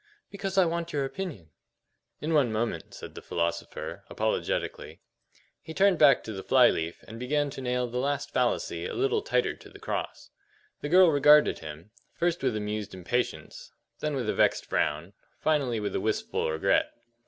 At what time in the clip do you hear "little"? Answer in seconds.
8.95-9.21